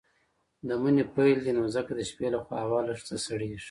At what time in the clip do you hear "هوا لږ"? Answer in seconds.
2.65-2.99